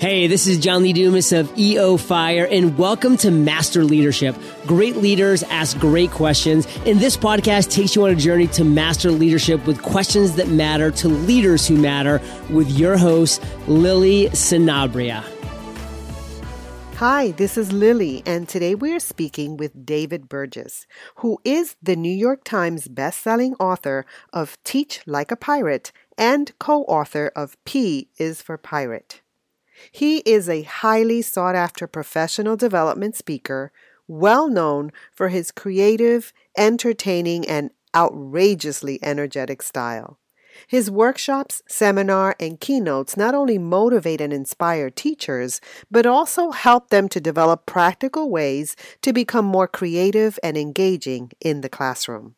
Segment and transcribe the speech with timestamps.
[0.00, 4.34] Hey, this is John Lee Dumas of EO Fire, and welcome to Master Leadership.
[4.66, 9.10] Great leaders ask great questions, and this podcast takes you on a journey to master
[9.10, 12.18] leadership with questions that matter to leaders who matter
[12.48, 15.22] with your host, Lily Sinabria.
[16.94, 20.86] Hi, this is Lily, and today we are speaking with David Burgess,
[21.16, 26.84] who is the New York Times bestselling author of Teach Like a Pirate and co
[26.84, 29.20] author of P is for Pirate.
[29.90, 33.72] He is a highly sought after professional development speaker,
[34.06, 40.18] well known for his creative, entertaining, and outrageously energetic style.
[40.66, 47.08] His workshops, seminar, and keynotes not only motivate and inspire teachers, but also help them
[47.10, 52.34] to develop practical ways to become more creative and engaging in the classroom.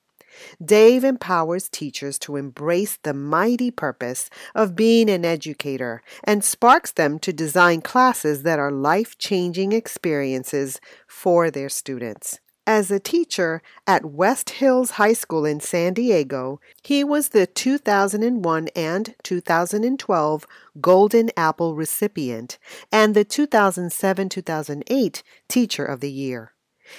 [0.64, 7.18] Dave empowers teachers to embrace the mighty purpose of being an educator and sparks them
[7.18, 12.40] to design classes that are life changing experiences for their students.
[12.66, 18.68] As a teacher at West Hills High School in San Diego, he was the 2001
[18.76, 20.46] and 2012
[20.80, 22.58] Golden Apple recipient
[22.92, 26.52] and the 2007 2008 Teacher of the Year.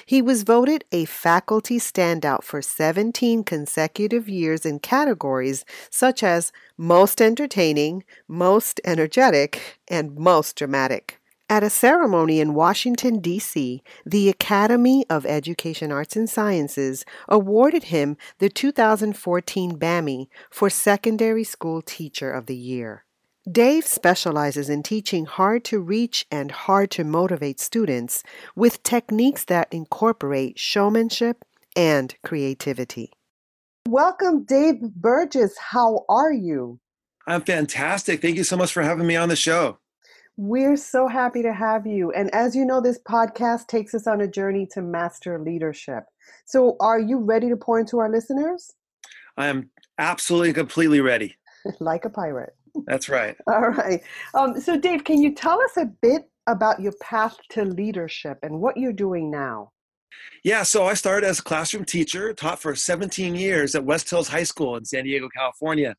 [0.06, 7.22] He was voted a faculty standout for 17 consecutive years in categories such as Most
[7.22, 11.20] Entertaining, Most Energetic, and Most Dramatic.
[11.50, 18.18] At a ceremony in Washington, D.C., the Academy of Education Arts and Sciences awarded him
[18.40, 23.03] the 2014 Bammy for Secondary School Teacher of the Year.
[23.52, 28.24] Dave specializes in teaching hard to reach and hard to motivate students
[28.56, 31.44] with techniques that incorporate showmanship
[31.76, 33.12] and creativity.
[33.86, 35.58] Welcome, Dave Burgess.
[35.58, 36.80] How are you?
[37.28, 38.22] I'm fantastic.
[38.22, 39.78] Thank you so much for having me on the show.
[40.38, 42.14] We're so happy to have you.
[42.14, 46.06] And as you know, this podcast takes us on a journey to master leadership.
[46.46, 48.72] So, are you ready to pour into our listeners?
[49.36, 51.36] I am absolutely completely ready.
[51.82, 52.56] like a pirate.
[52.86, 53.36] That's right.
[53.48, 54.02] All right.
[54.34, 58.60] Um, so, Dave, can you tell us a bit about your path to leadership and
[58.60, 59.72] what you're doing now?
[60.44, 64.28] Yeah, so I started as a classroom teacher, taught for 17 years at West Hills
[64.28, 65.96] High School in San Diego, California.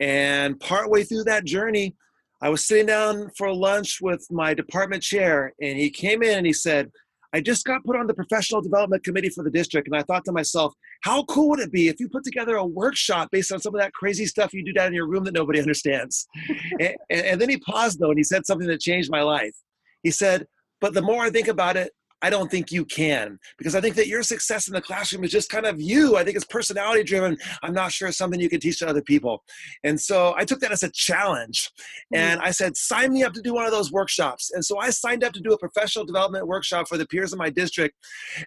[0.00, 1.94] And partway through that journey,
[2.42, 6.46] I was sitting down for lunch with my department chair, and he came in and
[6.46, 6.90] he said,
[7.32, 10.24] I just got put on the professional development committee for the district, and I thought
[10.26, 13.60] to myself, how cool would it be if you put together a workshop based on
[13.60, 16.26] some of that crazy stuff you do down in your room that nobody understands?
[16.80, 19.54] and, and then he paused though, and he said something that changed my life.
[20.02, 20.46] He said,
[20.80, 21.92] but the more I think about it,
[22.26, 25.30] I don't think you can because I think that your success in the classroom is
[25.30, 26.16] just kind of you.
[26.16, 27.36] I think it's personality driven.
[27.62, 29.44] I'm not sure it's something you can teach to other people.
[29.84, 31.70] And so I took that as a challenge
[32.12, 32.18] mm.
[32.18, 34.50] and I said, sign me up to do one of those workshops.
[34.52, 37.38] And so I signed up to do a professional development workshop for the peers in
[37.38, 37.94] my district,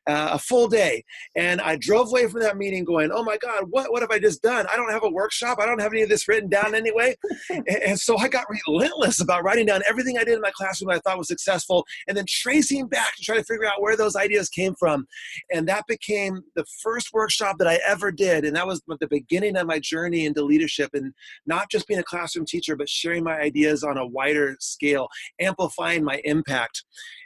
[0.07, 1.05] uh, a full day.
[1.37, 4.19] And I drove away from that meeting going, oh my God, what, what have I
[4.19, 4.65] just done?
[4.69, 5.59] I don't have a workshop.
[5.61, 7.15] I don't have any of this written down anyway.
[7.49, 10.89] and, and so I got relentless about writing down everything I did in my classroom
[10.89, 13.81] that I thought was successful and then tracing back to try to figure figure out
[13.81, 15.05] where those ideas came from.
[15.53, 18.45] And that became the first workshop that I ever did.
[18.45, 21.13] And that was the beginning of my journey into leadership and
[21.45, 25.07] not just being a classroom teacher, but sharing my ideas on a wider scale,
[25.39, 26.83] amplifying my impact.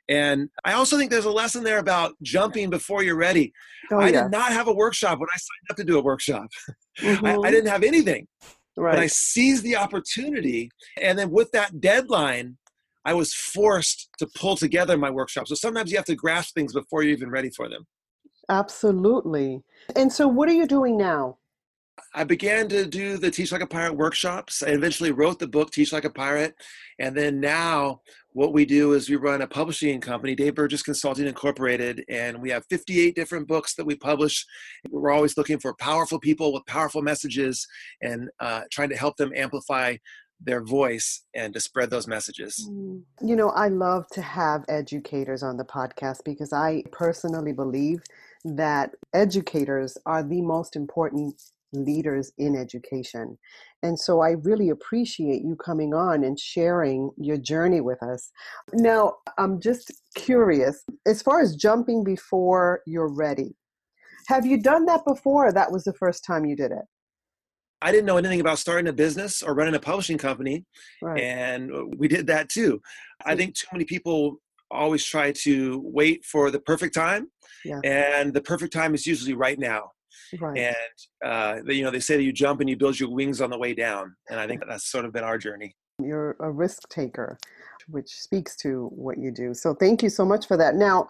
[0.09, 3.53] And I also think there's a lesson there about jumping before you're ready.
[3.91, 4.23] Oh, I yeah.
[4.23, 6.47] did not have a workshop when I signed up to do a workshop.
[6.99, 7.25] Mm-hmm.
[7.25, 7.51] I, I mm-hmm.
[7.51, 8.27] didn't have anything.
[8.75, 8.95] Right.
[8.95, 10.69] But I seized the opportunity.
[11.01, 12.57] And then with that deadline,
[13.05, 15.47] I was forced to pull together my workshop.
[15.47, 17.85] So sometimes you have to grasp things before you're even ready for them.
[18.49, 19.61] Absolutely.
[19.95, 21.37] And so, what are you doing now?
[22.15, 24.63] I began to do the Teach Like a Pirate workshops.
[24.63, 26.55] I eventually wrote the book Teach Like a Pirate.
[26.99, 28.01] And then now,
[28.31, 32.49] what we do is we run a publishing company, Dave Burgess Consulting Incorporated, and we
[32.49, 34.45] have 58 different books that we publish.
[34.89, 37.67] We're always looking for powerful people with powerful messages
[38.01, 39.95] and uh, trying to help them amplify
[40.43, 42.69] their voice and to spread those messages.
[42.69, 43.03] Mm.
[43.21, 48.01] You know, I love to have educators on the podcast because I personally believe
[48.45, 51.41] that educators are the most important
[51.71, 53.37] leaders in education.
[53.81, 58.31] And so I really appreciate you coming on and sharing your journey with us.
[58.73, 63.55] Now, I'm just curious as far as jumping before you're ready,
[64.27, 66.85] have you done that before that was the first time you did it?
[67.83, 70.65] I didn't know anything about starting a business or running a publishing company.
[71.01, 71.21] Right.
[71.21, 72.81] And we did that too.
[73.25, 74.39] I think too many people
[74.71, 77.29] always try to wait for the perfect time.
[77.65, 77.81] Yeah.
[77.83, 79.91] And the perfect time is usually right now.
[80.39, 80.73] Right.
[80.73, 83.49] And uh, you know, they say that you jump and you build your wings on
[83.49, 84.15] the way down.
[84.29, 85.75] And I think that's sort of been our journey.
[86.01, 87.37] You're a risk taker,
[87.89, 89.53] which speaks to what you do.
[89.53, 90.75] So thank you so much for that.
[90.75, 91.09] Now,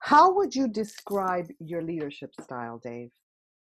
[0.00, 3.10] how would you describe your leadership style, Dave?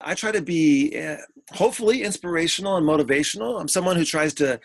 [0.00, 1.16] I try to be uh,
[1.52, 3.60] hopefully inspirational and motivational.
[3.60, 4.60] I'm someone who tries to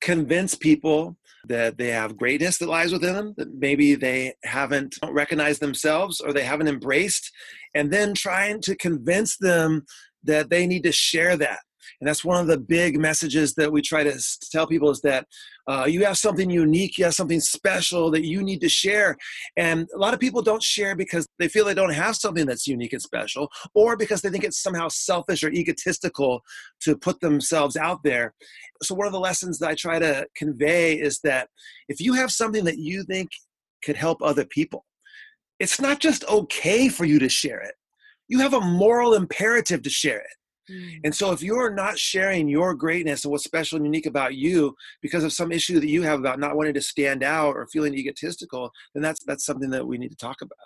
[0.00, 1.16] convince people
[1.48, 6.32] that they have greatness that lies within them that maybe they haven't recognized themselves or
[6.32, 7.30] they haven't embraced
[7.74, 9.84] and then trying to convince them
[10.24, 11.60] that they need to share that
[12.00, 14.18] and that's one of the big messages that we try to
[14.50, 15.26] tell people is that
[15.68, 19.16] uh, you have something unique, you have something special that you need to share.
[19.56, 22.66] And a lot of people don't share because they feel they don't have something that's
[22.66, 26.40] unique and special, or because they think it's somehow selfish or egotistical
[26.80, 28.34] to put themselves out there.
[28.82, 31.48] So, one of the lessons that I try to convey is that
[31.88, 33.28] if you have something that you think
[33.84, 34.86] could help other people,
[35.58, 37.74] it's not just okay for you to share it.
[38.28, 40.26] You have a moral imperative to share it.
[40.70, 41.00] Mm.
[41.04, 44.74] And so if you're not sharing your greatness and what's special and unique about you
[45.02, 47.94] because of some issue that you have about not wanting to stand out or feeling
[47.94, 50.56] egotistical, then that's that's something that we need to talk about.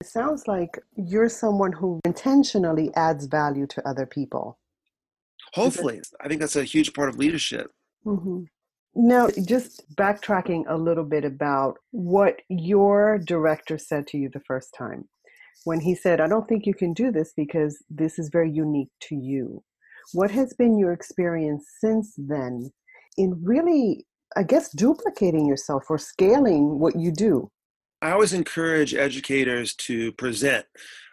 [0.00, 4.58] It sounds like you're someone who intentionally adds value to other people.
[5.54, 6.00] Hopefully.
[6.20, 7.70] I think that's a huge part of leadership.
[8.04, 8.44] Mm-hmm.
[8.94, 14.74] Now, just backtracking a little bit about what your director said to you the first
[14.76, 15.08] time
[15.64, 18.90] when he said, I don't think you can do this because this is very unique
[19.08, 19.62] to you.
[20.12, 22.70] What has been your experience since then
[23.16, 24.06] in really,
[24.36, 27.50] I guess, duplicating yourself or scaling what you do?
[28.02, 30.66] I always encourage educators to present,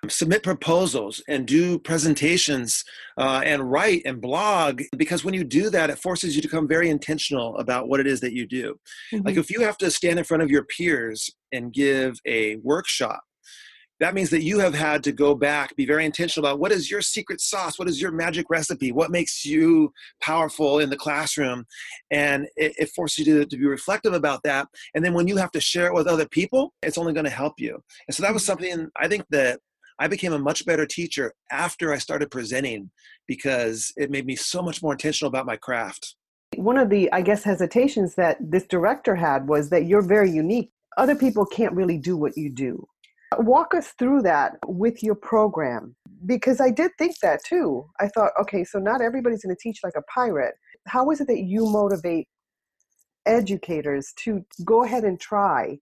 [0.07, 2.83] submit proposals, and do presentations
[3.15, 6.67] uh, and write and blog because when you do that, it forces you to become
[6.67, 8.79] very intentional about what it is that you do.
[9.13, 9.27] Mm-hmm.
[9.27, 13.21] Like if you have to stand in front of your peers and give a workshop,
[13.99, 16.89] that means that you have had to go back, be very intentional about what is
[16.89, 17.77] your secret sauce?
[17.77, 18.91] What is your magic recipe?
[18.91, 19.91] What makes you
[20.21, 21.65] powerful in the classroom?
[22.09, 24.67] And it, it forces you to, to be reflective about that.
[24.95, 27.29] And then when you have to share it with other people, it's only going to
[27.29, 27.83] help you.
[28.07, 28.63] And so that was mm-hmm.
[28.63, 29.59] something I think that
[29.99, 32.89] I became a much better teacher after I started presenting
[33.27, 36.15] because it made me so much more intentional about my craft.
[36.55, 40.71] One of the, I guess, hesitations that this director had was that you're very unique.
[40.97, 42.87] Other people can't really do what you do.
[43.37, 45.95] Walk us through that with your program
[46.25, 47.85] because I did think that too.
[47.99, 50.55] I thought, okay, so not everybody's going to teach like a pirate.
[50.87, 52.27] How is it that you motivate
[53.25, 55.77] educators to go ahead and try?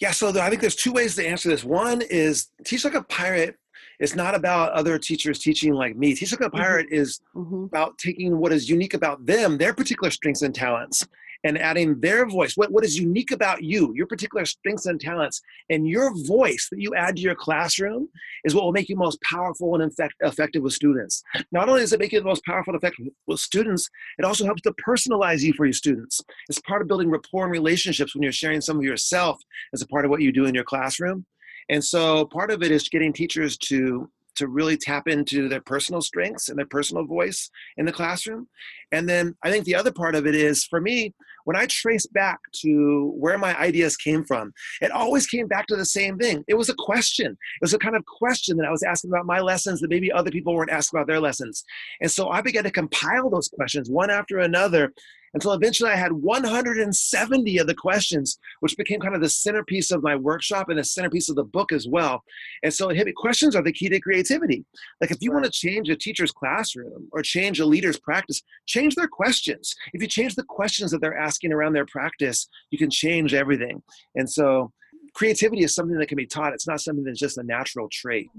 [0.00, 1.64] Yeah, so I think there's two ways to answer this.
[1.64, 3.56] One is teach like a pirate
[3.98, 6.14] is not about other teachers teaching like me.
[6.14, 6.56] Teach like a mm-hmm.
[6.56, 7.02] pirate mm-hmm.
[7.02, 7.64] is mm-hmm.
[7.64, 11.06] about taking what is unique about them, their particular strengths and talents,
[11.44, 12.56] and adding their voice.
[12.56, 15.40] What, what is unique about you, your particular strengths and talents,
[15.70, 18.08] and your voice that you add to your classroom
[18.44, 21.22] is what will make you most powerful and effect, effective with students.
[21.52, 23.88] Not only does it make you the most powerful and effective with students,
[24.18, 26.20] it also helps to personalize you for your students.
[26.48, 29.40] It's part of building rapport and relationships when you're sharing some of yourself
[29.72, 31.24] as a part of what you do in your classroom.
[31.68, 36.00] And so part of it is getting teachers to to really tap into their personal
[36.00, 38.48] strengths and their personal voice in the classroom.
[38.90, 41.14] And then I think the other part of it is for me,
[41.44, 45.76] when I trace back to where my ideas came from, it always came back to
[45.76, 46.44] the same thing.
[46.46, 47.32] It was a question.
[47.32, 50.12] It was a kind of question that I was asking about my lessons that maybe
[50.12, 51.64] other people weren't asking about their lessons.
[52.02, 54.92] And so I began to compile those questions one after another
[55.34, 60.02] until eventually I had 170 of the questions, which became kind of the centerpiece of
[60.02, 62.22] my workshop and the centerpiece of the book as well.
[62.62, 64.64] And so it hit me questions are the key to creativity.
[65.00, 68.94] Like if you want to change a teacher's classroom or change a leader's practice, change
[68.94, 69.74] their questions.
[69.92, 73.82] If you change the questions that they're asking around their practice, you can change everything.
[74.14, 74.72] And so
[75.18, 76.52] creativity is something that can be taught.
[76.52, 78.30] It's not something that's just a natural trait.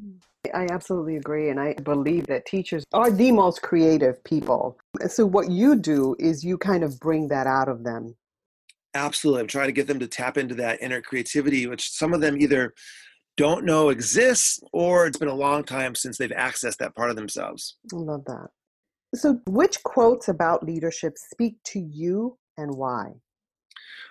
[0.53, 1.50] I absolutely agree.
[1.50, 4.77] And I believe that teachers are the most creative people.
[5.09, 8.15] So, what you do is you kind of bring that out of them.
[8.93, 9.41] Absolutely.
[9.41, 12.39] I'm trying to get them to tap into that inner creativity, which some of them
[12.39, 12.74] either
[13.36, 17.17] don't know exists or it's been a long time since they've accessed that part of
[17.17, 17.75] themselves.
[17.93, 18.48] I love that.
[19.15, 23.15] So, which quotes about leadership speak to you and why?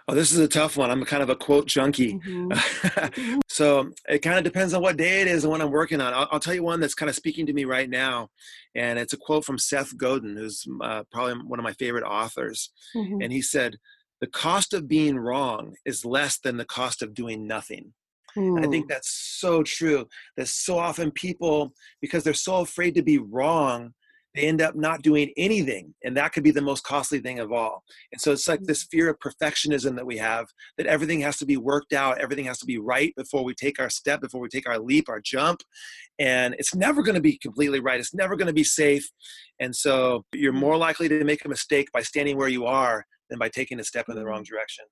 [0.06, 0.90] Oh, this is a tough one.
[0.90, 2.14] I'm kind of a quote junkie.
[2.14, 3.38] Mm-hmm.
[3.49, 6.14] so it kind of depends on what day it is and what I'm working on.
[6.14, 8.28] I'll, I'll, tell you one that's kind of speaking to me right now.
[8.75, 12.70] And it's a quote from Seth Godin, who's uh, probably one of my favorite authors.
[12.97, 13.20] Mm-hmm.
[13.20, 13.76] And he said,
[14.20, 17.92] The cost of being wrong is less than the cost of doing nothing.
[18.37, 18.64] Mm.
[18.64, 20.06] I think that's so true.
[20.37, 23.94] That so often people, because they're so afraid to be wrong,
[24.38, 27.52] they end up not doing anything and that could be the most costly thing of
[27.52, 27.83] all.
[28.12, 28.97] And so it's like this mm-hmm.
[28.97, 32.59] fear of perfectionism that we have that everything has to be worked out everything has
[32.61, 35.61] to be right before we take our step before we take our leap our jump
[36.21, 39.09] and it's never going to be completely right it's never going to be safe.
[39.59, 40.61] And so you're mm-hmm.
[40.61, 43.85] more likely to make a mistake by standing where you are than by taking a
[43.85, 44.54] step in the wrong mm-hmm.
[44.54, 44.85] direction.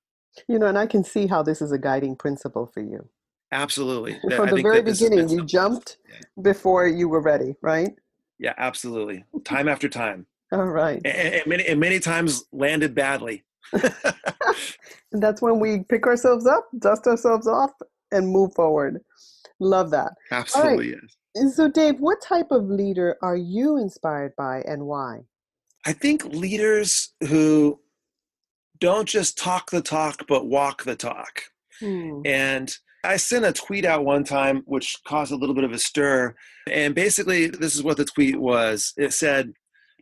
[0.47, 3.07] You know and i can see how this is a guiding principle for you.
[3.53, 4.19] Absolutely.
[4.35, 5.97] From the very beginning you jumped
[6.41, 7.91] before you were ready right
[8.39, 9.23] yeah, absolutely.
[9.43, 10.25] Time after time.
[10.51, 11.01] All right.
[11.03, 13.43] And, and, many, and many times landed badly.
[15.11, 17.71] And that's when we pick ourselves up, dust ourselves off,
[18.11, 19.01] and move forward.
[19.59, 20.13] Love that.
[20.31, 21.01] Absolutely, right.
[21.35, 21.55] yes.
[21.55, 25.21] So, Dave, what type of leader are you inspired by and why?
[25.85, 27.79] I think leaders who
[28.79, 31.43] don't just talk the talk, but walk the talk.
[31.79, 32.21] Hmm.
[32.25, 32.75] And
[33.07, 36.35] I sent a tweet out one time, which caused a little bit of a stir.
[36.69, 39.53] And basically, this is what the tweet was it said,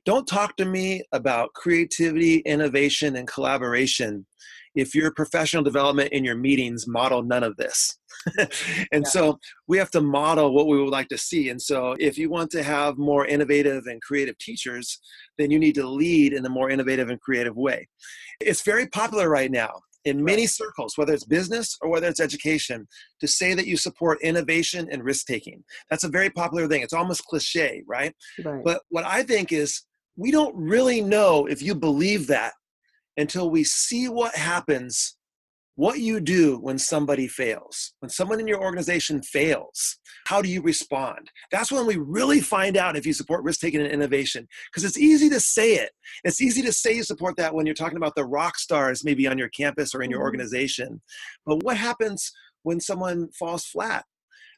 [0.06, 4.26] Don't talk to me about creativity, innovation, and collaboration
[4.74, 7.98] if your professional development in your meetings model none of this.
[8.38, 8.50] and
[8.92, 9.04] yeah.
[9.04, 11.50] so we have to model what we would like to see.
[11.50, 15.00] And so if you want to have more innovative and creative teachers,
[15.38, 17.88] then you need to lead in a more innovative and creative way.
[18.42, 22.88] It's very popular right now in many circles, whether it's business or whether it's education,
[23.20, 25.64] to say that you support innovation and risk taking.
[25.90, 26.82] That's a very popular thing.
[26.82, 28.14] It's almost cliche, right?
[28.44, 28.64] right?
[28.64, 29.82] But what I think is
[30.16, 32.54] we don't really know if you believe that
[33.18, 35.18] until we see what happens
[35.76, 40.62] what you do when somebody fails, when someone in your organization fails, how do you
[40.62, 41.30] respond?
[41.52, 44.48] That's when we really find out if you support risk taking and innovation.
[44.72, 45.92] Because it's easy to say it.
[46.24, 49.28] It's easy to say you support that when you're talking about the rock stars maybe
[49.28, 50.26] on your campus or in your mm-hmm.
[50.26, 51.02] organization.
[51.46, 52.32] But what happens
[52.64, 54.06] when someone falls flat?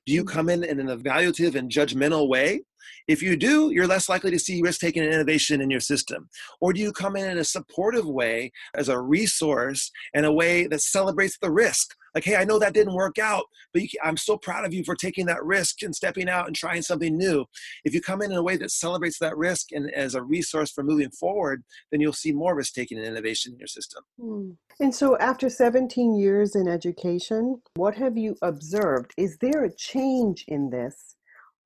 [0.05, 0.35] Do you mm-hmm.
[0.35, 2.61] come in in an evaluative and judgmental way?
[3.07, 6.29] If you do, you're less likely to see risk taking and innovation in your system.
[6.61, 10.67] Or do you come in in a supportive way as a resource and a way
[10.67, 11.95] that celebrates the risk?
[12.17, 14.83] Like, hey, I know that didn't work out, but you, I'm so proud of you
[14.83, 17.45] for taking that risk and stepping out and trying something new.
[17.85, 20.71] If you come in in a way that celebrates that risk and as a resource
[20.71, 24.03] for moving forward, then you'll see more risk taking and innovation in your system.
[24.19, 24.49] Hmm.
[24.79, 29.13] And so, after 17 years in education, what have you observed?
[29.17, 31.15] Is there a change in this?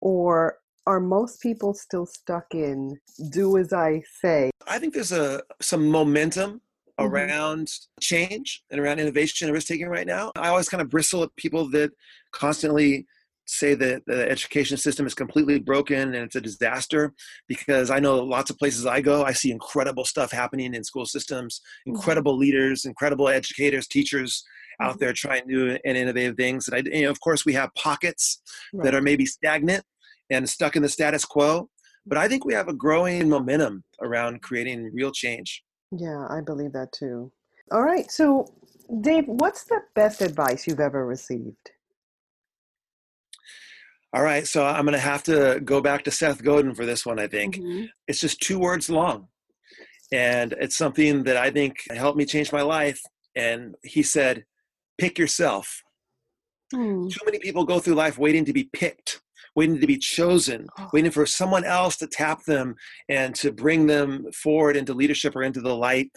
[0.01, 2.97] Or are most people still stuck in
[3.29, 4.51] do as I say?
[4.67, 6.61] I think there's a some momentum
[6.99, 7.05] mm-hmm.
[7.05, 7.69] around
[7.99, 10.31] change and around innovation and risk taking right now.
[10.35, 11.91] I always kind of bristle at people that
[12.31, 13.05] constantly
[13.45, 17.13] say that the education system is completely broken and it's a disaster
[17.47, 21.05] because I know lots of places I go, I see incredible stuff happening in school
[21.05, 21.95] systems, mm-hmm.
[21.95, 22.41] incredible mm-hmm.
[22.41, 24.43] leaders, incredible educators, teachers
[24.79, 24.99] out mm-hmm.
[24.99, 26.67] there trying new and innovative things.
[26.67, 28.41] And I, you know, of course, we have pockets
[28.73, 28.85] right.
[28.85, 29.83] that are maybe stagnant
[30.31, 31.69] and stuck in the status quo.
[32.05, 35.63] But I think we have a growing momentum around creating real change.
[35.91, 37.31] Yeah, I believe that too.
[37.71, 38.09] All right.
[38.09, 38.47] So,
[39.01, 41.71] Dave, what's the best advice you've ever received?
[44.13, 44.47] All right.
[44.47, 47.27] So, I'm going to have to go back to Seth Godin for this one, I
[47.27, 47.57] think.
[47.57, 47.85] Mm-hmm.
[48.07, 49.27] It's just two words long.
[50.11, 53.01] And it's something that I think helped me change my life.
[53.35, 54.43] And he said,
[54.97, 55.83] pick yourself.
[56.73, 57.09] Mm.
[57.09, 59.21] Too many people go through life waiting to be picked
[59.55, 60.89] waiting to be chosen, oh.
[60.93, 62.75] waiting for someone else to tap them
[63.09, 66.11] and to bring them forward into leadership or into the light.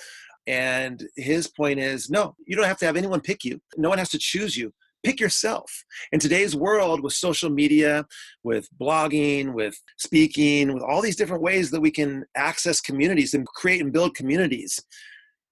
[0.46, 3.98] And his point is no, you don't have to have anyone pick you, no one
[3.98, 4.72] has to choose you.
[5.02, 5.70] Pick yourself.
[6.12, 8.06] In today's world, with social media,
[8.42, 13.46] with blogging, with speaking, with all these different ways that we can access communities and
[13.46, 14.80] create and build communities,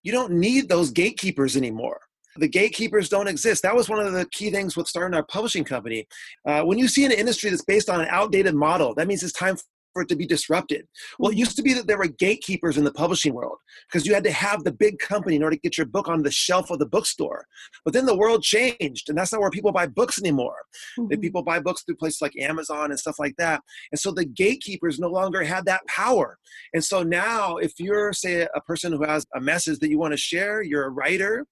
[0.02, 2.00] you don't need those gatekeepers anymore
[2.36, 3.62] the gatekeepers don't exist.
[3.62, 6.06] That was one of the key things with starting our publishing company.
[6.46, 9.32] Uh, when you see an industry that's based on an outdated model, that means it's
[9.32, 9.56] time
[9.92, 10.86] for it to be disrupted.
[11.18, 13.58] Well, it used to be that there were gatekeepers in the publishing world
[13.88, 16.22] because you had to have the big company in order to get your book on
[16.22, 17.46] the shelf of the bookstore.
[17.84, 20.56] But then the world changed, and that's not where people buy books anymore.
[20.98, 21.20] Mm-hmm.
[21.20, 23.60] People buy books through places like Amazon and stuff like that.
[23.90, 26.38] And so the gatekeepers no longer had that power.
[26.72, 30.12] And so now, if you're, say, a person who has a message that you want
[30.12, 31.46] to share, you're a writer,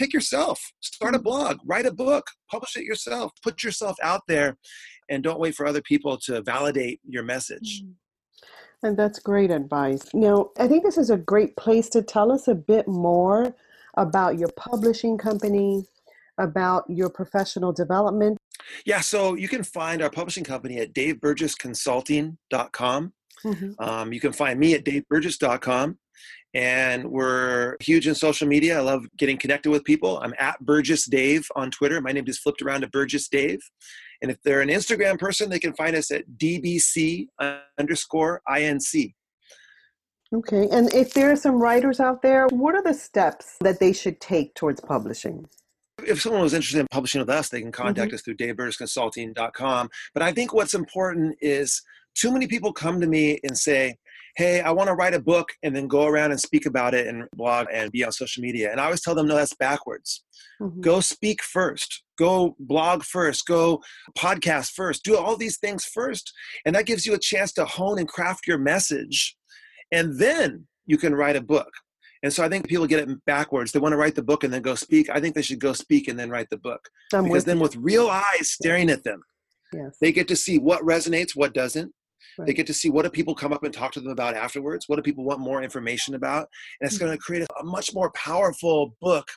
[0.00, 0.72] pick yourself.
[0.80, 1.24] Start a mm.
[1.24, 1.58] blog.
[1.64, 2.30] Write a book.
[2.50, 3.32] Publish it yourself.
[3.42, 4.56] Put yourself out there
[5.10, 7.82] and don't wait for other people to validate your message.
[7.82, 7.92] Mm.
[8.82, 10.08] and that's great advice.
[10.14, 13.54] Now i think this is a great place to tell us a bit more
[14.06, 15.84] about your publishing company
[16.38, 18.38] about your professional development.
[18.86, 23.12] Yeah so you can find our publishing company at daveburgessconsulting.com
[23.44, 23.70] mm-hmm.
[23.86, 25.98] um, you can find me at daveburgess.com
[26.54, 28.78] and we're huge in social media.
[28.78, 30.18] I love getting connected with people.
[30.22, 32.00] I'm at Burgess Dave on Twitter.
[32.00, 33.60] My name is flipped around to Burgess Dave.
[34.22, 37.28] And if they're an Instagram person, they can find us at DBC
[37.78, 39.14] underscore INC.
[40.32, 40.68] Okay.
[40.70, 44.20] And if there are some writers out there, what are the steps that they should
[44.20, 45.46] take towards publishing?
[46.06, 48.14] If someone was interested in publishing with us, they can contact mm-hmm.
[48.14, 49.90] us through daveburgessconsulting.com.
[50.14, 51.82] But I think what's important is
[52.14, 53.96] too many people come to me and say,
[54.36, 57.06] hey, I want to write a book and then go around and speak about it
[57.06, 58.70] and blog and be on social media.
[58.70, 60.24] And I always tell them, no, that's backwards.
[60.60, 60.80] Mm-hmm.
[60.80, 62.02] Go speak first.
[62.18, 63.46] Go blog first.
[63.46, 63.82] Go
[64.16, 65.04] podcast first.
[65.04, 66.32] Do all these things first.
[66.64, 69.36] And that gives you a chance to hone and craft your message.
[69.92, 71.70] And then you can write a book.
[72.22, 73.72] And so I think people get it backwards.
[73.72, 75.08] They want to write the book and then go speak.
[75.08, 76.88] I think they should go speak and then write the book.
[77.14, 77.62] I'm because then, you.
[77.62, 79.22] with real eyes staring at them,
[79.72, 79.96] yes.
[80.00, 81.92] they get to see what resonates, what doesn't.
[82.38, 82.46] Right.
[82.46, 84.88] They get to see what do people come up and talk to them about afterwards.
[84.88, 86.48] What do people want more information about?
[86.80, 87.06] And it's mm-hmm.
[87.06, 89.28] going to create a, a much more powerful book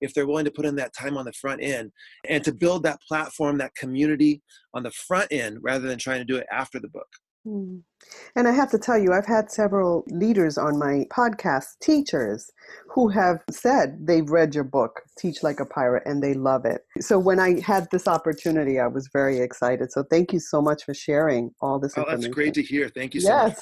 [0.00, 1.92] if they're willing to put in that time on the front end
[2.28, 4.42] and to build that platform, that community
[4.74, 7.08] on the front end rather than trying to do it after the book.
[7.46, 7.82] Mm.
[8.36, 12.50] And I have to tell you, I've had several leaders on my podcast, teachers,
[12.88, 16.82] who have said they've read your book, Teach Like a Pirate, and they love it.
[17.00, 19.92] So when I had this opportunity, I was very excited.
[19.92, 22.88] So thank you so much for sharing all this oh, That's great to hear.
[22.88, 23.48] Thank you so yes.
[23.48, 23.58] much.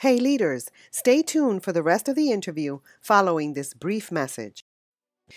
[0.00, 4.64] Hey, leaders, stay tuned for the rest of the interview following this brief message.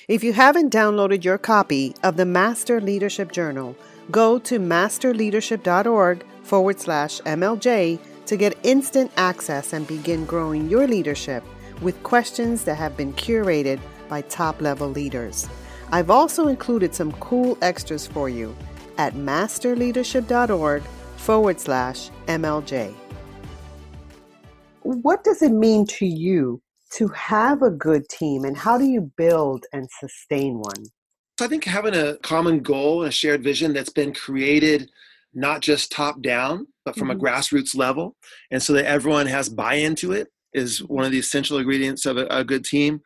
[0.07, 3.77] If you haven't downloaded your copy of the Master Leadership Journal,
[4.11, 11.43] go to masterleadership.org forward slash MLJ to get instant access and begin growing your leadership
[11.81, 15.47] with questions that have been curated by top level leaders.
[15.91, 18.55] I've also included some cool extras for you
[18.97, 20.83] at masterleadership.org
[21.17, 22.93] forward slash MLJ.
[24.81, 26.61] What does it mean to you
[26.93, 30.85] to have a good team and how do you build and sustain one?
[31.39, 34.89] I think having a common goal and a shared vision that's been created
[35.33, 37.19] not just top down, but from mm-hmm.
[37.19, 38.15] a grassroots level,
[38.49, 42.17] and so that everyone has buy into it is one of the essential ingredients of
[42.17, 43.01] a, a good team.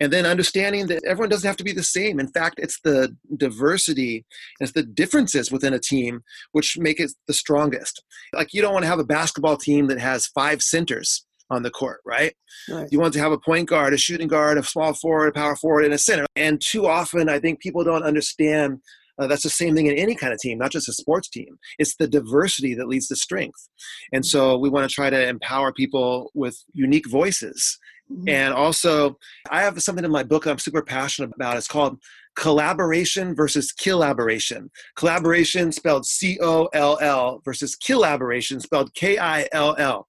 [0.00, 2.20] And then understanding that everyone doesn't have to be the same.
[2.20, 4.24] In fact, it's the diversity,
[4.60, 8.02] it's the differences within a team which make it the strongest.
[8.32, 11.70] Like you don't want to have a basketball team that has five centers on the
[11.70, 12.34] court, right?
[12.70, 12.88] right?
[12.90, 15.56] You want to have a point guard, a shooting guard, a small forward, a power
[15.56, 16.26] forward, and a center.
[16.36, 18.80] And too often, I think people don't understand
[19.18, 21.58] uh, that's the same thing in any kind of team, not just a sports team.
[21.78, 23.68] It's the diversity that leads to strength.
[24.12, 27.78] And so we want to try to empower people with unique voices.
[28.10, 28.28] Mm-hmm.
[28.28, 29.18] And also,
[29.50, 31.56] I have something in my book I'm super passionate about.
[31.56, 31.98] It's called
[32.36, 34.70] collaboration versus collaboration.
[34.96, 40.06] Collaboration spelled C O L L versus collaboration spelled K I L L.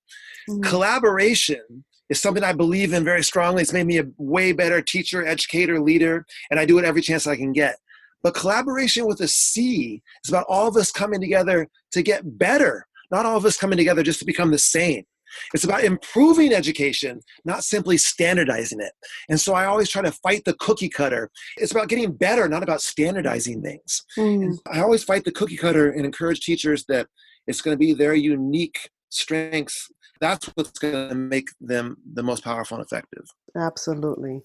[0.50, 0.62] Mm-hmm.
[0.62, 3.62] Collaboration is something I believe in very strongly.
[3.62, 7.28] It's made me a way better teacher, educator, leader, and I do it every chance
[7.28, 7.78] I can get.
[8.24, 12.86] But collaboration with a C is about all of us coming together to get better,
[13.12, 15.06] not all of us coming together just to become the same.
[15.54, 18.92] It's about improving education, not simply standardizing it.
[19.30, 21.30] And so I always try to fight the cookie cutter.
[21.58, 24.04] It's about getting better, not about standardizing things.
[24.18, 24.58] Mm.
[24.72, 27.08] I always fight the cookie cutter and encourage teachers that
[27.48, 32.44] it's going to be their unique strengths that's what's going to make them the most
[32.44, 33.26] powerful and effective.
[33.56, 34.42] Absolutely.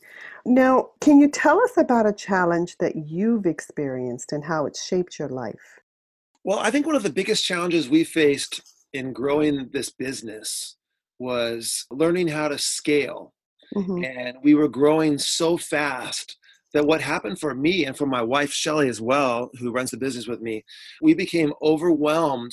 [0.46, 5.18] Now, can you tell us about a challenge that you've experienced and how it shaped
[5.18, 5.80] your life?
[6.44, 8.60] Well, I think one of the biggest challenges we faced
[8.92, 10.76] in growing this business
[11.18, 13.32] was learning how to scale.
[13.74, 14.04] Mm-hmm.
[14.04, 16.36] And we were growing so fast
[16.72, 19.96] that what happened for me and for my wife, Shelley, as well, who runs the
[19.96, 20.64] business with me,
[21.00, 22.52] we became overwhelmed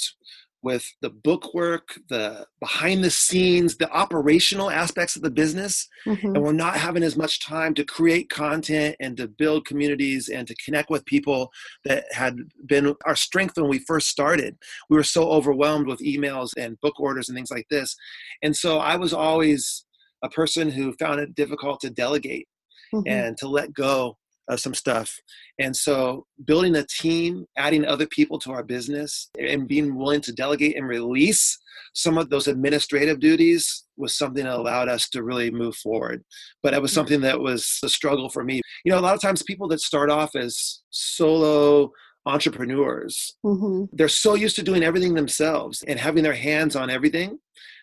[0.63, 5.88] with the book work, the behind the scenes, the operational aspects of the business.
[6.06, 6.36] Mm-hmm.
[6.36, 10.47] And we're not having as much time to create content and to build communities and
[10.47, 11.52] to connect with people
[11.86, 14.58] that had been our strength when we first started.
[14.89, 17.95] We were so overwhelmed with emails and book orders and things like this.
[18.41, 19.86] And so I was always
[20.24, 22.47] a person who found it difficult to delegate
[22.93, 23.08] mm-hmm.
[23.08, 24.17] and to let go
[24.49, 25.15] of some stuff.
[25.60, 30.34] And so building a team, adding other people to our business, and being willing to
[30.34, 31.58] delegate and release
[31.93, 36.23] some of those administrative duties was something that allowed us to really move forward.
[36.63, 38.62] But it was something that was a struggle for me.
[38.86, 41.91] You know, a lot of times people that start off as solo
[42.25, 43.86] entrepreneurs, mm-hmm.
[43.93, 47.39] they're so used to doing everything themselves and having their hands on everything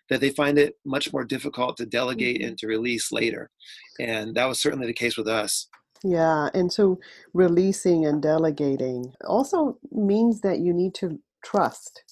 [0.08, 2.48] that they find it much more difficult to delegate mm-hmm.
[2.48, 3.50] and to release later.
[4.00, 5.68] And that was certainly the case with us.
[6.04, 7.00] Yeah, and so
[7.34, 12.02] releasing and delegating also means that you need to trust.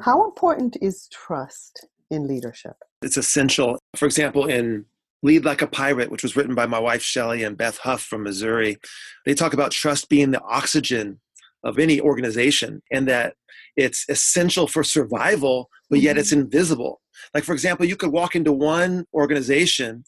[0.00, 2.76] How important is trust in leadership?
[3.02, 3.78] It's essential.
[3.96, 4.86] For example, in
[5.22, 8.22] Lead Like a Pirate, which was written by my wife Shelley and Beth Houf from
[8.22, 8.78] Missouri,
[9.26, 11.20] they talk about trust being the oxygen
[11.62, 13.34] of any organization and that
[13.76, 16.20] it's essential for survival, but yet mm-hmm.
[16.20, 17.00] it's invisible.
[17.34, 20.04] Like, for example, you could walk into one organization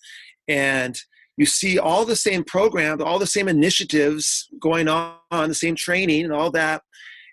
[0.48, 0.98] and
[1.36, 6.24] you see all the same programs, all the same initiatives going on, the same training
[6.24, 6.82] and all that,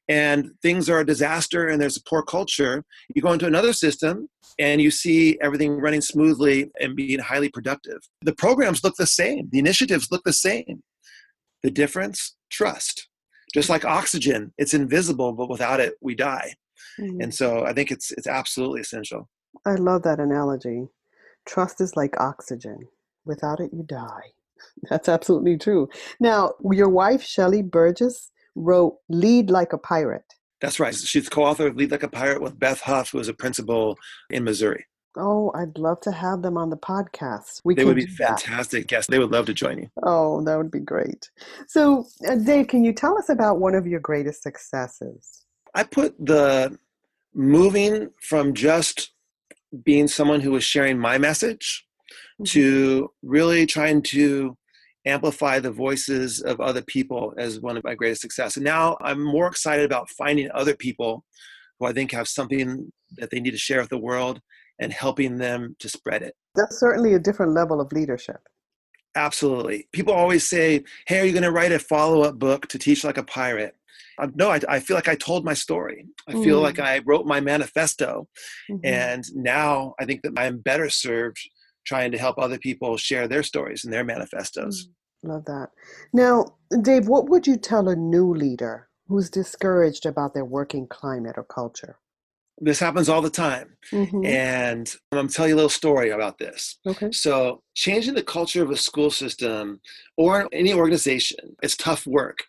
[0.08, 2.84] and things are a disaster and there's a poor culture.
[3.14, 8.00] You go into another system and you see everything running smoothly and being highly productive.
[8.22, 10.84] The programs look the same, the initiatives look the same.
[11.62, 13.08] The difference, trust.
[13.54, 16.54] Just like oxygen, it's invisible, but without it, we die.
[17.00, 17.22] Mm-hmm.
[17.22, 19.30] And so I think it's it's absolutely essential.
[19.66, 20.88] I love that analogy.
[21.46, 22.88] Trust is like oxygen.
[23.30, 24.34] Without it, you die.
[24.90, 25.88] That's absolutely true.
[26.20, 30.34] Now, your wife, Shelley Burgess, wrote Lead Like a Pirate.
[30.60, 30.94] That's right.
[30.94, 33.98] She's co author of Lead Like a Pirate with Beth Houf, who is a principal
[34.32, 34.86] in Missouri.
[35.16, 37.62] Oh, I'd love to have them on the podcast.
[37.64, 39.10] We they would be fantastic guests.
[39.10, 39.90] They would love to join you.
[40.04, 41.30] Oh, that would be great.
[41.68, 45.46] So, uh, Dave, can you tell us about one of your greatest successes?
[45.76, 46.78] I put the
[47.34, 49.12] moving from just
[49.84, 52.44] being someone who was sharing my message mm-hmm.
[52.46, 54.58] to really trying to
[55.06, 58.58] amplify the voices of other people as one of my greatest success.
[58.58, 61.24] And now I'm more excited about finding other people
[61.80, 64.42] who I think have something that they need to share with the world
[64.80, 66.36] and helping them to spread it.
[66.56, 68.40] That's certainly a different level of leadership.
[69.16, 69.88] Absolutely.
[69.92, 73.04] People always say, Hey, are you going to write a follow up book to teach
[73.04, 73.76] like a pirate?
[74.18, 76.06] Uh, no, I, I, feel like I told my story.
[76.28, 76.44] I mm.
[76.44, 76.84] feel like mm.
[76.84, 78.28] I wrote my manifesto.
[78.70, 78.86] Mm-hmm.
[78.86, 81.38] And now I think that I'm better served
[81.86, 84.86] trying to help other people share their stories and their manifestos.
[84.86, 85.30] Mm.
[85.30, 85.70] Love that.
[86.14, 91.36] Now, Dave, what would you tell a new leader who's discouraged about their working climate
[91.38, 91.98] or culture?
[92.62, 93.78] this happens all the time.
[93.92, 94.26] Mm-hmm.
[94.26, 96.80] And I'm going to tell you a little story about this.
[96.86, 97.12] Okay.
[97.12, 99.80] So, changing the culture of a school system
[100.18, 102.40] or any organization, it's tough work.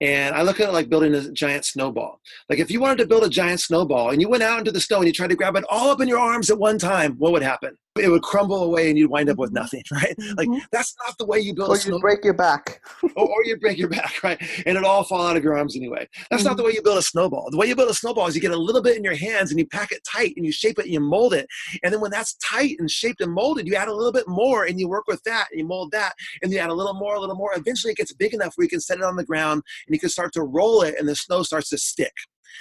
[0.00, 2.20] And I look at it like building a giant snowball.
[2.48, 4.80] Like if you wanted to build a giant snowball and you went out into the
[4.80, 7.16] snow and you tried to grab it all up in your arms at one time,
[7.18, 7.76] what would happen?
[7.98, 10.16] It would crumble away and you'd wind up with nothing, right?
[10.16, 10.34] Mm-hmm.
[10.38, 11.98] Like that's not the way you build or a snowball.
[11.98, 12.80] you break your back.
[13.16, 14.40] or, or you break your back, right?
[14.64, 16.08] And it all fall out of your arms anyway.
[16.30, 16.48] That's mm-hmm.
[16.48, 17.48] not the way you build a snowball.
[17.50, 19.50] The way you build a snowball is you get a little bit in your hands
[19.50, 21.46] and you pack it tight and you shape it and you mold it.
[21.82, 24.64] And then when that's tight and shaped and molded, you add a little bit more
[24.70, 27.16] and you work with that and you mold that and you add a little more,
[27.16, 27.52] a little more.
[27.54, 30.00] Eventually it gets big enough where you can set it on the ground and you
[30.00, 32.12] can start to roll it and the snow starts to stick.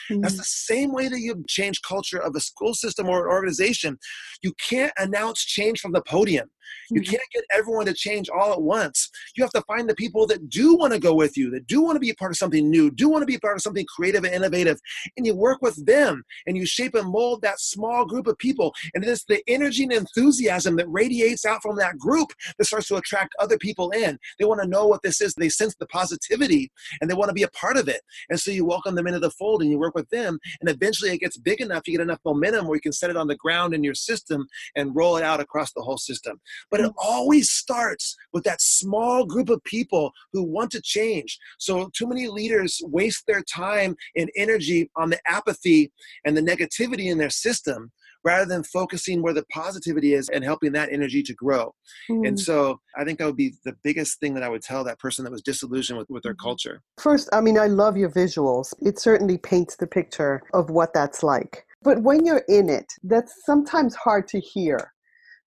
[0.10, 0.22] Mm-hmm.
[0.22, 3.98] That's the same way that you change culture of a school system or an organization.
[4.42, 6.50] You can't announce change from the podium.
[6.90, 7.12] You mm-hmm.
[7.12, 9.10] can't get everyone to change all at once.
[9.36, 11.82] You have to find the people that do want to go with you, that do
[11.82, 13.62] want to be a part of something new, do want to be a part of
[13.62, 14.80] something creative and innovative,
[15.18, 18.74] and you work with them and you shape and mold that small group of people.
[18.94, 22.96] And it's the energy and enthusiasm that radiates out from that group that starts to
[22.96, 24.18] attract other people in.
[24.38, 25.34] They want to know what this is.
[25.34, 28.02] They sense the positivity and they want to be a part of it.
[28.30, 30.40] And so you welcome them into the fold and you work with them.
[30.60, 33.18] And eventually it gets big enough, you get enough momentum where you can set it
[33.18, 36.40] on the ground in your system and roll it out across the whole system.
[36.72, 41.38] But it always starts with that small group of people who want to change.
[41.58, 45.92] So, too many leaders waste their time and energy on the apathy
[46.26, 47.92] and the negativity in their system
[48.24, 51.74] rather than focusing where the positivity is and helping that energy to grow.
[52.10, 52.28] Mm.
[52.28, 55.00] And so I think that would be the biggest thing that I would tell that
[55.00, 56.44] person that was disillusioned with, with their mm-hmm.
[56.44, 56.82] culture.
[57.00, 58.74] First, I mean, I love your visuals.
[58.80, 61.66] It certainly paints the picture of what that's like.
[61.82, 64.92] But when you're in it, that's sometimes hard to hear.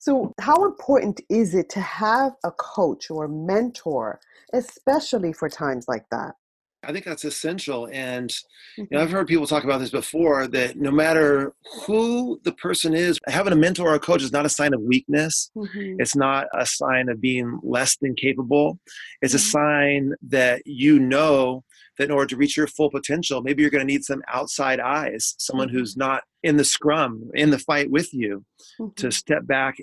[0.02, 4.18] So, how important is it to have a coach or mentor,
[4.52, 6.34] especially for times like that?
[6.82, 7.88] I think that's essential.
[7.92, 8.34] And
[8.76, 9.16] you know, I've mm-hmm.
[9.16, 11.54] heard people talk about this before that no matter
[11.86, 14.80] who the person is, having a mentor or a coach is not a sign of
[14.80, 15.52] weakness.
[15.56, 16.00] Mm-hmm.
[16.00, 18.80] It's not a sign of being less than capable.
[19.20, 19.36] It's mm-hmm.
[19.36, 21.62] a sign that you know
[21.98, 24.80] that in order to reach your full potential, maybe you're going to need some outside
[24.80, 25.78] eyes, someone mm-hmm.
[25.78, 28.44] who's not in the scrum, in the fight with you,
[28.80, 28.92] mm-hmm.
[28.96, 29.76] to step back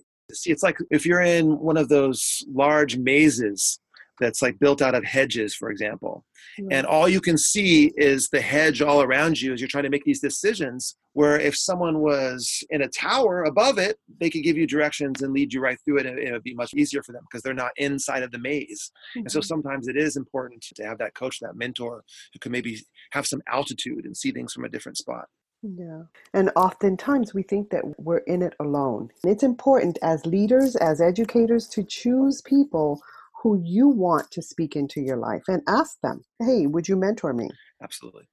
[0.46, 3.80] it's like if you're in one of those large mazes
[4.20, 6.26] that's like built out of hedges, for example,
[6.72, 9.90] and all you can see is the hedge all around you as you're trying to
[9.90, 10.96] make these decisions.
[11.14, 15.34] Where if someone was in a tower above it, they could give you directions and
[15.34, 17.54] lead you right through it, and it would be much easier for them because they're
[17.54, 18.92] not inside of the maze.
[19.12, 19.20] Mm-hmm.
[19.22, 19.46] And so mm-hmm.
[19.46, 22.80] sometimes it is important to have that coach, that mentor, who can maybe
[23.12, 25.26] have some altitude and see things from a different spot.
[25.62, 26.04] Yeah.
[26.34, 29.10] And oftentimes we think that we're in it alone.
[29.24, 33.02] It's important as leaders, as educators, to choose people
[33.44, 37.34] who you want to speak into your life and ask them, hey, would you mentor
[37.34, 37.50] me?
[37.82, 38.28] Absolutely.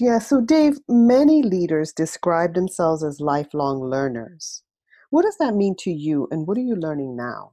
[0.00, 0.18] Yeah.
[0.18, 4.62] So, Dave, many leaders describe themselves as lifelong learners.
[5.10, 7.52] What does that mean to you, and what are you learning now?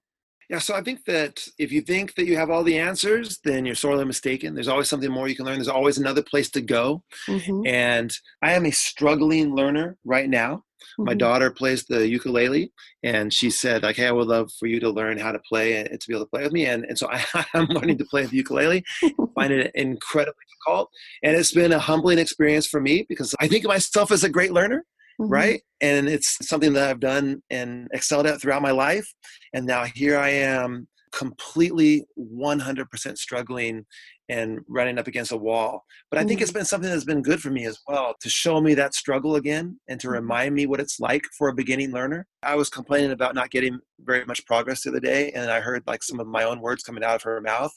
[0.50, 3.66] Yeah, so I think that if you think that you have all the answers, then
[3.66, 4.56] you're sorely mistaken.
[4.56, 5.58] There's always something more you can learn.
[5.58, 7.04] There's always another place to go.
[7.28, 7.68] Mm-hmm.
[7.68, 10.64] And I am a struggling learner right now.
[10.98, 12.72] My daughter plays the ukulele,
[13.04, 15.78] and she said, like, hey, I would love for you to learn how to play
[15.78, 16.66] and to be able to play with me.
[16.66, 18.84] And, and so I, I'm learning to play the ukulele,
[19.36, 20.90] find it incredibly difficult.
[21.24, 24.30] And it's been a humbling experience for me because I think of myself as a
[24.30, 24.86] great learner.
[25.20, 25.32] Mm-hmm.
[25.32, 25.62] right?
[25.82, 29.14] And it's something that I've done and excelled at throughout my life.
[29.54, 33.86] And now here I am completely 100% struggling
[34.30, 35.84] and running up against a wall.
[36.12, 36.60] But I think it's mm-hmm.
[36.60, 39.80] been something that's been good for me as well to show me that struggle again
[39.88, 40.16] and to mm-hmm.
[40.16, 42.28] remind me what it's like for a beginning learner.
[42.44, 45.84] I was complaining about not getting very much progress the other day, and I heard
[45.88, 47.72] like some of my own words coming out of her mouth,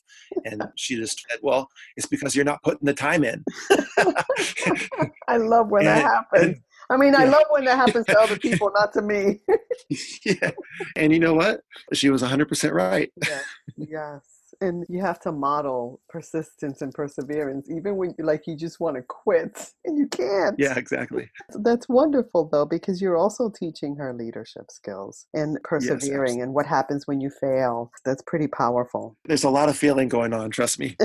[0.44, 3.42] and she just said, "Well, it's because you're not putting the time in."
[5.26, 6.58] I love when and, that happens.
[6.92, 9.40] I mean, I love when that happens to other people, not to me.
[10.26, 10.50] yeah.
[10.94, 11.62] And you know what?
[11.94, 13.10] She was 100% right.
[13.22, 13.44] yes.
[13.78, 14.20] yes.
[14.60, 18.94] And you have to model persistence and perseverance, even when you like you just want
[18.96, 20.54] to quit and you can't.
[20.56, 21.30] Yeah, exactly.
[21.54, 26.66] That's wonderful though, because you're also teaching her leadership skills and persevering yes, and what
[26.66, 27.90] happens when you fail.
[28.04, 29.16] That's pretty powerful.
[29.24, 30.96] There's a lot of feeling going on, trust me.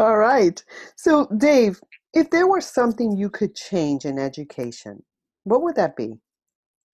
[0.00, 0.60] All right.
[0.96, 1.78] So, Dave,
[2.16, 5.02] if there were something you could change in education,
[5.44, 6.14] what would that be?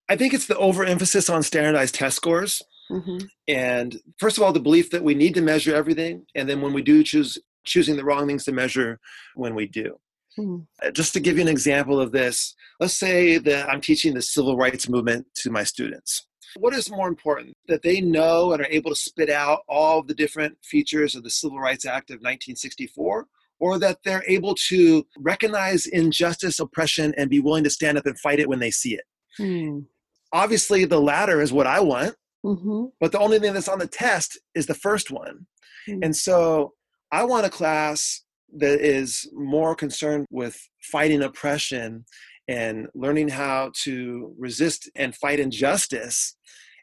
[0.09, 2.61] I think it's the overemphasis on standardized test scores.
[2.91, 3.27] Mm-hmm.
[3.47, 6.27] And first of all, the belief that we need to measure everything.
[6.35, 8.99] And then when we do choose, choosing the wrong things to measure
[9.37, 9.97] when we do.
[10.39, 10.91] Mm-hmm.
[10.93, 14.57] Just to give you an example of this, let's say that I'm teaching the civil
[14.57, 16.27] rights movement to my students.
[16.57, 17.55] What is more important?
[17.69, 21.31] That they know and are able to spit out all the different features of the
[21.31, 23.27] Civil Rights Act of 1964,
[23.63, 28.19] or that they're able to recognize injustice, oppression, and be willing to stand up and
[28.19, 29.05] fight it when they see it.
[29.37, 29.83] Hmm.
[30.33, 32.87] Obviously, the latter is what I want, mm-hmm.
[33.01, 35.47] but the only thing that's on the test is the first one.
[35.87, 36.01] Hmm.
[36.03, 36.73] And so
[37.13, 38.25] I want a class
[38.57, 42.05] that is more concerned with fighting oppression
[42.49, 46.37] and learning how to resist and fight injustice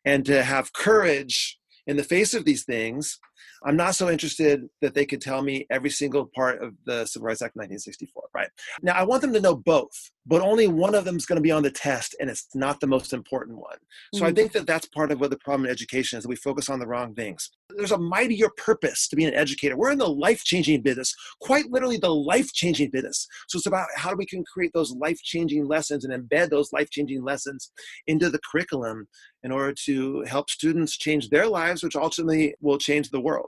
[0.05, 3.19] and to have courage in the face of these things
[3.65, 7.27] I'm not so interested that they could tell me every single part of the Civil
[7.27, 8.49] Rights Act 1964, right?
[8.81, 11.41] Now, I want them to know both, but only one of them is going to
[11.41, 13.77] be on the test, and it's not the most important one.
[14.13, 14.27] So mm-hmm.
[14.27, 16.69] I think that that's part of what the problem in education is that we focus
[16.69, 17.49] on the wrong things.
[17.75, 19.75] There's a mightier purpose to be an educator.
[19.75, 23.27] We're in the life changing business, quite literally the life changing business.
[23.47, 26.91] So it's about how we can create those life changing lessons and embed those life
[26.91, 27.71] changing lessons
[28.05, 29.07] into the curriculum
[29.41, 33.47] in order to help students change their lives, which ultimately will change the world.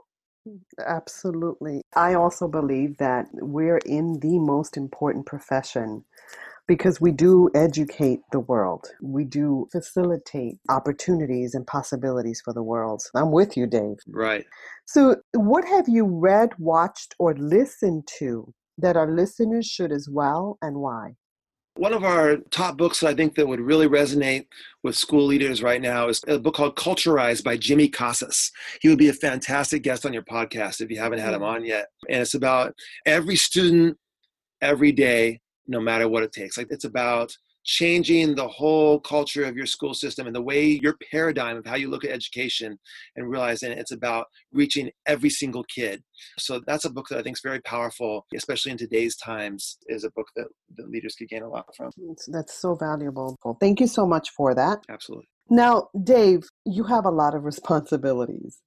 [0.84, 1.82] Absolutely.
[1.94, 6.04] I also believe that we're in the most important profession
[6.68, 8.86] because we do educate the world.
[9.02, 13.02] We do facilitate opportunities and possibilities for the world.
[13.14, 13.96] I'm with you, Dave.
[14.08, 14.44] Right.
[14.86, 20.58] So, what have you read, watched, or listened to that our listeners should as well,
[20.62, 21.14] and why?
[21.76, 24.44] One of our top books that I think that would really resonate
[24.82, 28.50] with school leaders right now is a book called Culturized by Jimmy Casas.
[28.82, 31.46] He would be a fantastic guest on your podcast if you haven't had him mm.
[31.46, 31.86] on yet.
[32.10, 32.74] And it's about
[33.06, 33.96] every student
[34.60, 36.56] every day, no matter what it takes.
[36.56, 40.96] Like it's about changing the whole culture of your school system and the way your
[41.10, 42.78] paradigm of how you look at education
[43.16, 46.02] and realizing it's about reaching every single kid.
[46.38, 50.04] So that's a book that i think is very powerful especially in today's times is
[50.04, 50.46] a book that,
[50.76, 51.90] that leaders could gain a lot from.
[52.28, 53.38] That's so valuable.
[53.60, 54.78] Thank you so much for that.
[54.88, 55.28] Absolutely.
[55.48, 58.60] Now dave you have a lot of responsibilities.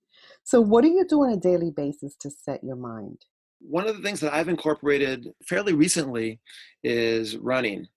[0.44, 3.26] So what do you do on a daily basis to set your mind
[3.70, 6.40] one of the things that I've incorporated fairly recently
[6.84, 7.88] is running.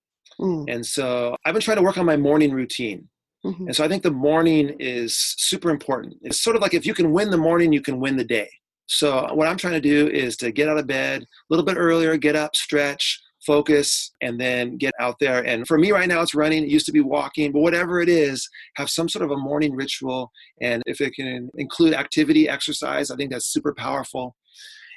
[0.41, 0.73] Mm.
[0.73, 3.09] And so I've been trying to work on my morning routine.
[3.45, 3.67] Mm-hmm.
[3.67, 6.17] And so I think the morning is super important.
[6.23, 8.51] It's sort of like if you can win the morning, you can win the day.
[8.87, 11.77] So what I'm trying to do is to get out of bed a little bit
[11.77, 15.45] earlier, get up, stretch, focus, and then get out there.
[15.45, 16.65] And for me right now, it's running.
[16.65, 19.75] It used to be walking, but whatever it is, have some sort of a morning
[19.75, 20.33] ritual.
[20.61, 24.37] And if it can include activity, exercise, I think that's super powerful.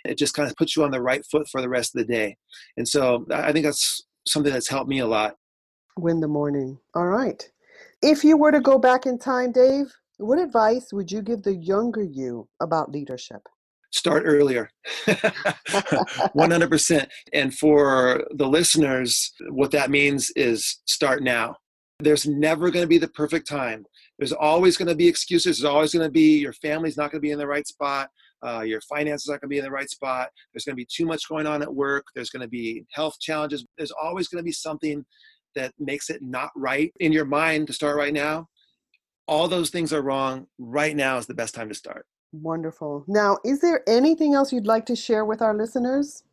[0.05, 2.13] It just kind of puts you on the right foot for the rest of the
[2.13, 2.37] day.
[2.77, 5.35] And so I think that's something that's helped me a lot.
[5.97, 6.79] Win the morning.
[6.95, 7.47] All right.
[8.01, 11.55] If you were to go back in time, Dave, what advice would you give the
[11.55, 13.41] younger you about leadership?
[13.91, 14.69] Start earlier.
[15.07, 17.07] 100%.
[17.33, 21.57] And for the listeners, what that means is start now.
[21.99, 23.85] There's never going to be the perfect time.
[24.17, 25.57] There's always going to be excuses.
[25.57, 28.09] There's always going to be your family's not going to be in the right spot.
[28.43, 30.30] Uh, your finances aren't going to be in the right spot.
[30.54, 32.06] There's going to be too much going on at work.
[32.15, 33.65] There's going to be health challenges.
[33.77, 35.06] There's always going to be something
[35.56, 38.47] that makes it not right in your mind to start right now.
[39.27, 40.47] All those things are wrong.
[40.58, 42.06] Right now is the best time to start.
[42.34, 43.04] Wonderful.
[43.08, 46.23] Now, is there anything else you'd like to share with our listeners?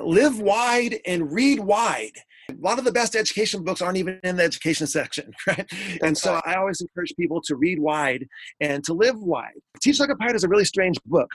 [0.00, 2.12] Live wide and read wide.
[2.48, 5.70] A lot of the best education books aren't even in the education section, right?
[6.02, 8.26] and so I always encourage people to read wide
[8.60, 9.52] and to live wide.
[9.80, 11.30] Teach Like a Pirate is a really strange book.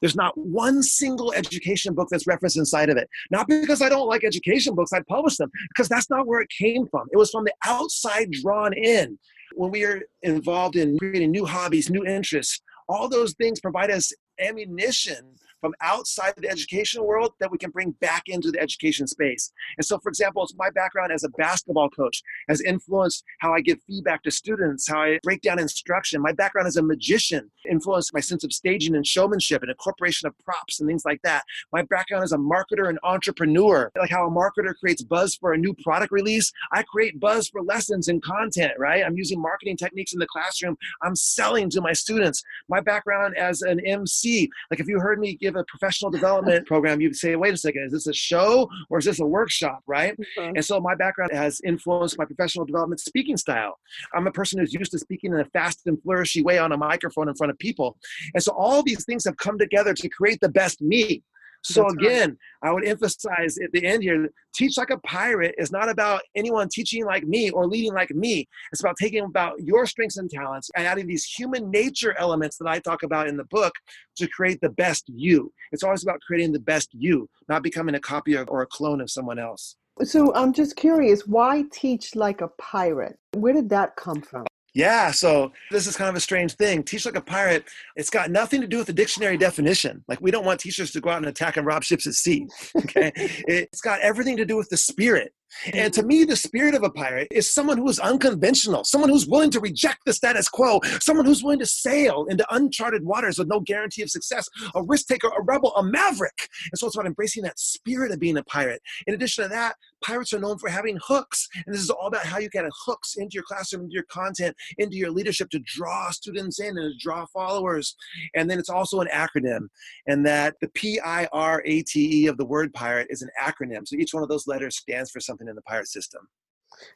[0.00, 3.08] There's not one single education book that's referenced inside of it.
[3.30, 6.48] Not because I don't like education books, I'd publish them, because that's not where it
[6.56, 7.08] came from.
[7.12, 9.18] It was from the outside drawn in.
[9.54, 14.12] When we are involved in creating new hobbies, new interests, all those things provide us
[14.38, 19.52] ammunition from outside the educational world that we can bring back into the education space.
[19.76, 23.60] And so, for example, it's my background as a basketball coach has influenced how I
[23.60, 26.22] give feedback to students, how I break down instruction.
[26.22, 30.38] My background as a magician influenced my sense of staging and showmanship and incorporation of
[30.38, 31.44] props and things like that.
[31.72, 35.58] My background as a marketer and entrepreneur, like how a marketer creates buzz for a
[35.58, 39.04] new product release, I create buzz for lessons and content, right?
[39.04, 40.76] I'm using marketing techniques in the classroom.
[41.02, 42.42] I'm selling to my students.
[42.68, 46.66] My background as an MC, like if you heard me give give a professional development
[46.66, 49.80] program, you say, wait a second, is this a show or is this a workshop,
[49.86, 50.16] right?
[50.18, 50.56] Mm-hmm.
[50.56, 53.78] And so my background has influenced my professional development speaking style.
[54.14, 56.76] I'm a person who's used to speaking in a fast and flourishy way on a
[56.76, 57.96] microphone in front of people.
[58.34, 61.22] And so all these things have come together to create the best me.
[61.62, 62.28] So That's again,
[62.62, 62.70] right.
[62.70, 66.68] I would emphasize at the end here, teach like a pirate is not about anyone
[66.68, 68.48] teaching like me or leading like me.
[68.72, 72.68] It's about taking about your strengths and talents and adding these human nature elements that
[72.68, 73.72] I talk about in the book
[74.16, 75.52] to create the best you.
[75.72, 79.00] It's always about creating the best you, not becoming a copy of, or a clone
[79.00, 79.76] of someone else.
[80.02, 83.18] So I'm just curious, why teach like a pirate?
[83.34, 84.46] Where did that come from?
[84.74, 86.82] Yeah, so this is kind of a strange thing.
[86.82, 87.64] Teach like a pirate,
[87.96, 90.04] it's got nothing to do with the dictionary definition.
[90.08, 92.46] Like, we don't want teachers to go out and attack and rob ships at sea.
[92.76, 93.12] Okay.
[93.16, 95.32] it's got everything to do with the spirit.
[95.72, 96.08] And to mm-hmm.
[96.08, 99.60] me, the spirit of a pirate is someone who is unconventional, someone who's willing to
[99.60, 104.02] reject the status quo, someone who's willing to sail into uncharted waters with no guarantee
[104.02, 106.48] of success, a risk taker, a rebel, a maverick.
[106.70, 108.80] And so it's about embracing that spirit of being a pirate.
[109.06, 111.48] In addition to that, pirates are known for having hooks.
[111.66, 114.56] And this is all about how you get hooks into your classroom, into your content,
[114.78, 117.96] into your leadership to draw students in and to draw followers.
[118.34, 119.68] And then it's also an acronym.
[120.06, 123.30] And that the P I R A T E of the word pirate is an
[123.42, 123.86] acronym.
[123.86, 126.28] So each one of those letters stands for something something in the pirate system.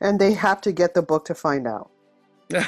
[0.01, 1.91] And they have to get the book to find out.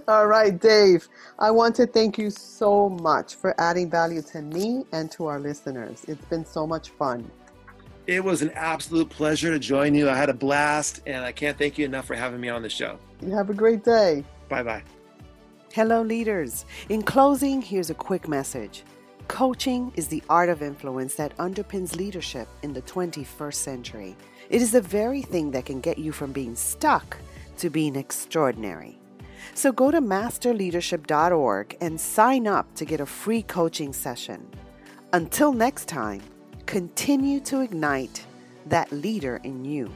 [0.08, 1.08] All right, Dave.
[1.38, 5.40] I want to thank you so much for adding value to me and to our
[5.40, 6.04] listeners.
[6.06, 7.30] It's been so much fun.
[8.10, 10.10] It was an absolute pleasure to join you.
[10.10, 12.68] I had a blast, and I can't thank you enough for having me on the
[12.68, 12.98] show.
[13.22, 14.24] You have a great day.
[14.48, 14.82] Bye bye.
[15.72, 16.64] Hello, leaders.
[16.88, 18.82] In closing, here's a quick message.
[19.28, 24.16] Coaching is the art of influence that underpins leadership in the 21st century.
[24.48, 27.16] It is the very thing that can get you from being stuck
[27.58, 28.98] to being extraordinary.
[29.54, 34.44] So go to masterleadership.org and sign up to get a free coaching session.
[35.12, 36.22] Until next time,
[36.70, 38.24] continue to ignite
[38.66, 39.92] that leader in you.